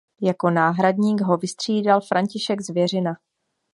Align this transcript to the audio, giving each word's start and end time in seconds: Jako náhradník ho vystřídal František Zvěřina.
Jako 0.21 0.49
náhradník 0.49 1.21
ho 1.21 1.37
vystřídal 1.37 2.01
František 2.01 2.61
Zvěřina. 2.61 3.13